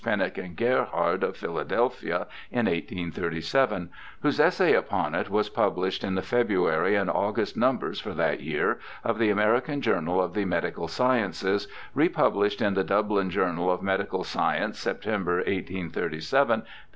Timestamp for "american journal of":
9.29-10.33